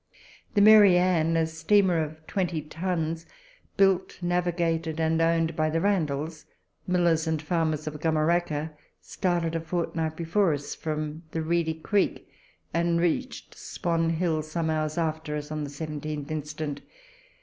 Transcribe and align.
The 0.55 0.61
Mary 0.61 0.97
Anne, 0.97 1.37
a 1.37 1.45
steamer 1.45 2.03
of 2.03 2.25
20 2.25 2.59
tons, 2.63 3.27
built, 3.77 4.17
navigated, 4.23 4.99
and 4.99 5.21
owned 5.21 5.55
by 5.55 5.69
the 5.69 5.79
Randalls, 5.79 6.47
millers 6.87 7.27
and 7.27 7.39
farmers 7.39 7.85
of 7.85 7.99
Gumeracka, 7.99 8.71
started 8.99 9.53
a 9.53 9.59
fortnight 9.59 10.17
before 10.17 10.53
us 10.55 10.73
from 10.73 11.21
the 11.33 11.43
Reedy 11.43 11.75
Creek, 11.75 12.27
and 12.73 12.99
reached 12.99 13.53
Swan 13.55 14.09
Hill 14.09 14.41
some 14.41 14.71
hours 14.71 14.97
after 14.97 15.35
us, 15.35 15.51
on 15.51 15.63
the 15.63 15.69
17th 15.69 16.31
inst. 16.31 16.79